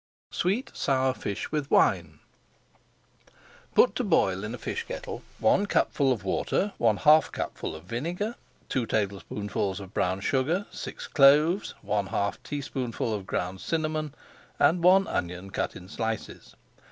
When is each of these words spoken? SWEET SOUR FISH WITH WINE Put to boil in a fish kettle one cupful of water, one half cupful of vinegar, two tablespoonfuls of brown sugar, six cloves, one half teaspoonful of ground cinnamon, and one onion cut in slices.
SWEET 0.31 0.71
SOUR 0.73 1.13
FISH 1.13 1.51
WITH 1.51 1.69
WINE 1.69 2.19
Put 3.75 3.93
to 3.97 4.03
boil 4.03 4.43
in 4.43 4.55
a 4.55 4.57
fish 4.57 4.83
kettle 4.87 5.21
one 5.37 5.67
cupful 5.67 6.11
of 6.11 6.23
water, 6.23 6.73
one 6.79 6.97
half 6.97 7.31
cupful 7.31 7.75
of 7.75 7.83
vinegar, 7.83 8.33
two 8.67 8.87
tablespoonfuls 8.87 9.79
of 9.79 9.93
brown 9.93 10.19
sugar, 10.21 10.65
six 10.71 11.05
cloves, 11.05 11.75
one 11.83 12.07
half 12.07 12.41
teaspoonful 12.41 13.13
of 13.13 13.27
ground 13.27 13.61
cinnamon, 13.61 14.15
and 14.57 14.83
one 14.83 15.05
onion 15.07 15.51
cut 15.51 15.75
in 15.75 15.87
slices. 15.87 16.55